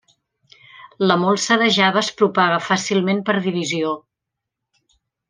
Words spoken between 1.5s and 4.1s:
de Java es propaga fàcilment per divisió.